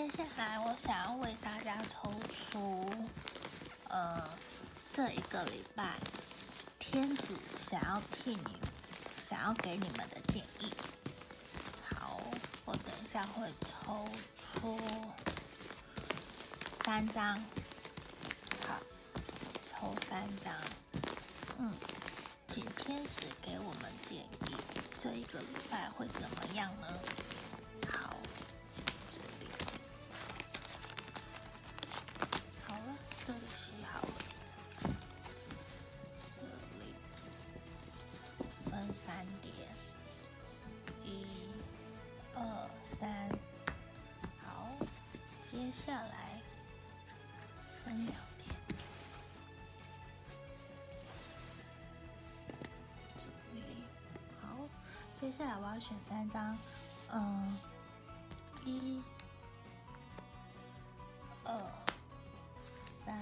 [0.00, 2.90] 接下来我想要为大家抽出，
[3.86, 4.26] 呃，
[4.90, 5.98] 这一个礼拜
[6.78, 7.34] 天使
[7.68, 8.56] 想要替你，
[9.22, 10.72] 想要给你们的建议。
[11.94, 12.18] 好，
[12.64, 14.80] 我等一下会抽出
[16.70, 17.38] 三张，
[18.66, 18.80] 好，
[19.62, 20.54] 抽三张，
[21.58, 21.74] 嗯，
[22.48, 24.56] 请天使给我们建议，
[24.96, 26.86] 这一个礼拜会怎么样呢？
[38.92, 39.54] 三点，
[41.04, 41.24] 一、
[42.34, 42.42] 二、
[42.84, 43.08] 三，
[44.44, 44.68] 好，
[45.42, 46.40] 接下来
[47.84, 48.48] 分两点，
[54.42, 54.48] 好，
[55.14, 56.58] 接下来我要选三张，
[57.12, 57.58] 嗯，
[58.64, 59.00] 一、
[61.44, 61.54] 二、
[62.84, 63.20] 三，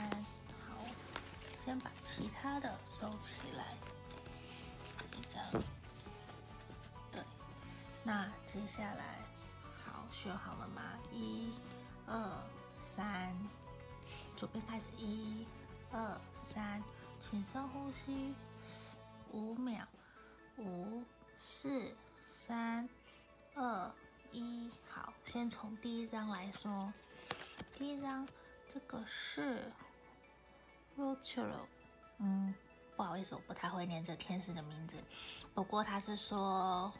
[0.66, 0.78] 好，
[1.62, 3.77] 先把其他的收起来。
[8.50, 9.04] 接下来。
[9.84, 10.80] 好，选好了吗？
[11.12, 11.52] 一、
[12.06, 12.18] 二、
[12.78, 13.36] 三，
[14.38, 15.46] 左边开始，一、
[15.92, 16.82] 二、三，
[17.20, 18.34] 请深呼吸
[19.32, 19.86] 五秒，
[20.56, 21.04] 五、
[21.38, 21.94] 四、
[22.26, 22.88] 三、
[23.54, 23.92] 二、
[24.32, 26.91] 一，好，先从第一张来说，
[27.76, 28.26] 第一张
[28.66, 29.70] 这个是
[30.96, 31.66] Rotolo，
[32.16, 32.54] 嗯。
[32.96, 35.00] 不好意思，我不太会念这天使的名字。
[35.54, 36.92] 不过他是说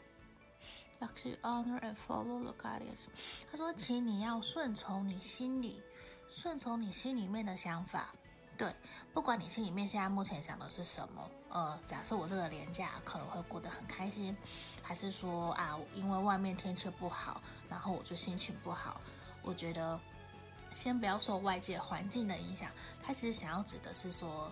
[0.99, 3.05] 要去 honor and follow the guidance。
[3.51, 5.81] 他说，请你要顺从你心里，
[6.29, 8.13] 顺从你心里面的想法。
[8.57, 8.73] 对，
[9.13, 14.35] 不管你心里面现在目前想的是什么，呃，假设我这个年假可能会过得很开心，
[14.81, 18.99] 还是说啊，因为外面天气不好，然后我就心情不好。
[19.41, 19.97] 我觉得，
[20.73, 22.69] 先不要受外界环境的影响。
[23.01, 24.51] 他其实想要指的是说。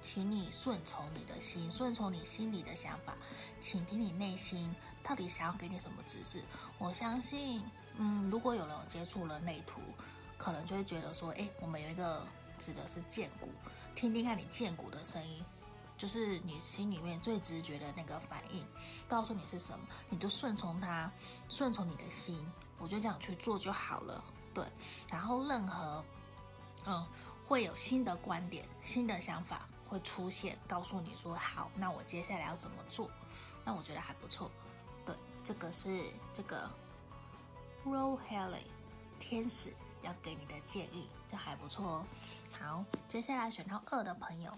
[0.00, 3.16] 请你顺从你的心，顺从你心里的想法，
[3.60, 6.42] 请听你内心到底想要给你什么指示。
[6.78, 7.64] 我相信，
[7.96, 9.80] 嗯，如果有人有接触了内图，
[10.38, 12.26] 可能就会觉得说，诶，我们有一个
[12.58, 13.50] 指的是荐骨，
[13.94, 15.44] 听听看你荐骨的声音，
[15.98, 18.66] 就是你心里面最直觉的那个反应，
[19.06, 21.12] 告诉你是什么，你就顺从它，
[21.48, 24.24] 顺从你的心，我就这样去做就好了。
[24.54, 24.64] 对，
[25.08, 26.04] 然后任何，
[26.86, 27.06] 嗯，
[27.46, 29.68] 会有新的观点、新的想法。
[29.90, 33.10] 会出现，告诉你说好，那我接下来要怎么做？
[33.64, 34.48] 那我觉得还不错。
[35.04, 35.12] 对，
[35.42, 36.00] 这个是
[36.32, 36.70] 这个
[37.84, 38.62] Rohele
[39.18, 42.06] 天使要给你的建议，这还不错哦。
[42.56, 44.56] 好，接下来选到二的朋友，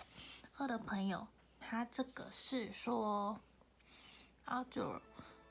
[0.59, 1.26] 二的朋友，
[1.59, 3.41] 他这个是说
[4.44, 5.00] Azure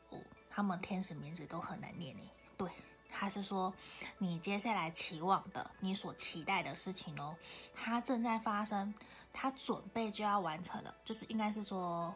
[0.09, 2.21] 哦，他们天使名字都很难念呢。
[2.55, 2.69] 对。
[3.13, 3.73] 他是说，
[4.19, 7.35] 你接下来期望的，你所期待的事情哦，
[7.75, 8.95] 它正在发生，
[9.33, 12.13] 他准备就要完成了，就是应该是说，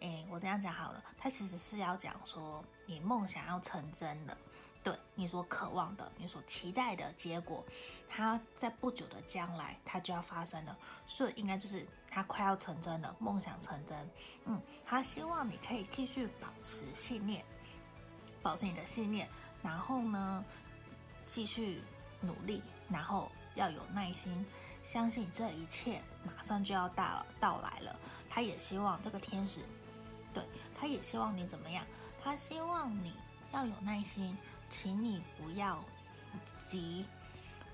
[0.00, 4.36] 诶，我这样讲好了，他其实是要讲说，你梦想要成真了，
[4.82, 7.64] 对，你所渴望的，你所期待的结果，
[8.08, 10.76] 它在不久的将来，它就要发生了，
[11.06, 14.10] 所以应该就是它快要成真了，梦想成真，
[14.44, 17.44] 嗯，他希望你可以继续保持信念，
[18.42, 19.28] 保持你的信念。
[19.60, 20.44] 然后呢，
[21.26, 21.82] 继续
[22.20, 24.46] 努力，然后要有耐心，
[24.82, 27.98] 相信这一切马上就要到到来了。
[28.30, 29.60] 他也希望这个天使，
[30.32, 30.44] 对，
[30.78, 31.84] 他也希望你怎么样？
[32.22, 33.14] 他希望你
[33.52, 34.36] 要有耐心，
[34.68, 35.82] 请你不要
[36.64, 37.06] 急，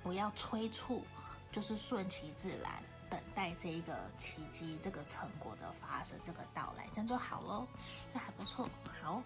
[0.03, 1.03] 不要催促，
[1.50, 7.66] 就是顺其自然，等待这一个奇迹、这个成果的发生、这个到来，这样就好喽。
[8.12, 8.69] 这还不错，
[9.03, 9.22] 好。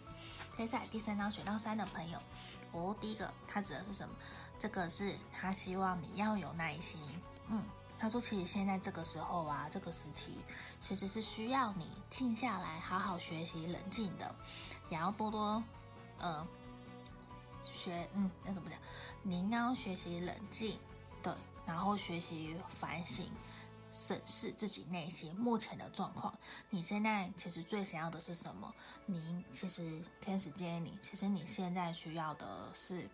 [0.56, 2.18] 接下来第三张选到三的朋友，
[2.72, 4.14] 哦，第一个他指的是什么？
[4.58, 6.98] 这个是他希望你要有耐心。
[7.50, 7.62] 嗯，
[7.98, 10.32] 他说其实现在这个时候啊，这个时期
[10.78, 14.34] 其实是需要你静下来，好好学习，冷静的，
[14.90, 15.62] 也要多多
[16.18, 16.46] 呃
[17.64, 18.78] 学，嗯，那怎么讲？
[19.22, 20.78] 你应该要学习冷静，
[21.22, 21.32] 对，
[21.66, 23.30] 然后学习反省。
[23.90, 26.38] 审视自己内心目前的状况。
[26.68, 28.72] 你现在其实最想要的是什么？
[29.06, 33.08] 你其实天使建议你，其实你现在需要的是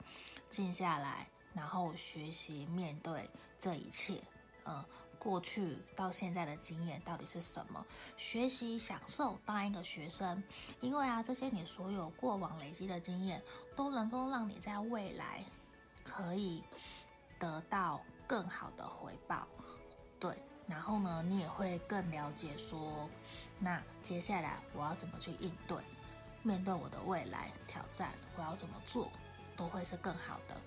[0.51, 3.31] 静下来，然后学习面对
[3.61, 4.21] 这一切。
[4.65, 4.85] 嗯，
[5.19, 7.85] 过去到现在的经验到底是什么？
[8.17, 10.43] 学习享受当一个学生，
[10.81, 13.43] 因为啊，这些你所有过往累积的经验，
[13.77, 15.45] 都能够让你在未来
[16.03, 16.63] 可以
[17.39, 19.47] 得到更好的回报。
[20.19, 20.37] 对。
[20.67, 23.07] 然后呢，你也会更了解说，
[23.59, 25.77] 那接下来我要怎么去应对，
[26.43, 29.11] 面对我的未来挑战，我要怎么做，
[29.59, 30.59] 都会是更好的。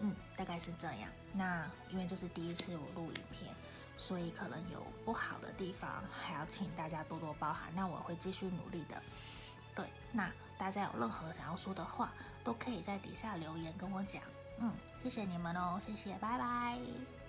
[0.00, 1.08] 嗯，大概是这样。
[1.32, 3.54] 那因为这是第一次我录影片，
[3.96, 7.72] 所以可能有不好的地方，还要请大家多多包涵。
[7.74, 9.00] 那我会继续努力的。
[9.74, 12.12] 对，那大家有任何想要说的话，
[12.42, 14.22] 都可以在底下留言跟我讲。
[14.58, 17.19] 嗯，谢谢你们哦，谢谢，拜拜。